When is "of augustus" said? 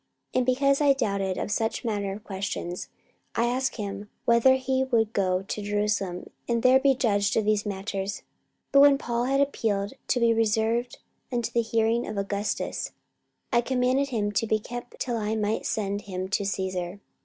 12.07-12.93